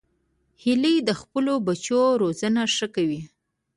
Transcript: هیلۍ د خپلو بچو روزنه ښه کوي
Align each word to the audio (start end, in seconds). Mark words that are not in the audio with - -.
هیلۍ 0.61 0.97
د 1.07 1.09
خپلو 1.21 1.53
بچو 1.67 2.01
روزنه 2.21 2.61
ښه 2.75 2.87
کوي 2.95 3.21